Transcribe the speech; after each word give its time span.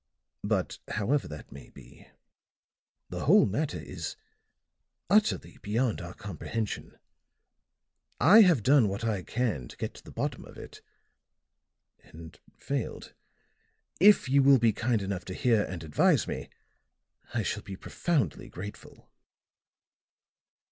But, 0.43 0.79
however 0.87 1.27
that 1.27 1.51
may 1.51 1.69
be, 1.69 2.07
the 3.09 3.25
whole 3.25 3.45
matter 3.45 3.77
is 3.77 4.15
utterly 5.11 5.59
beyond 5.61 6.01
our 6.01 6.15
comprehension. 6.15 6.97
I 8.19 8.41
have 8.41 8.63
done 8.63 8.87
what 8.87 9.03
I 9.03 9.21
can 9.21 9.67
to 9.67 9.77
get 9.77 9.93
to 9.93 10.03
the 10.03 10.09
bottom 10.09 10.43
of 10.43 10.57
it 10.57 10.81
and 12.01 12.39
failed. 12.57 13.13
If 13.99 14.27
you 14.27 14.41
will 14.41 14.57
be 14.57 14.73
kind 14.73 15.03
enough 15.03 15.25
to 15.25 15.35
hear 15.35 15.65
and 15.65 15.83
advise 15.83 16.27
me, 16.27 16.49
I 17.35 17.43
shall 17.43 17.61
be 17.61 17.75
profoundly 17.77 18.49
grateful." 18.49 19.07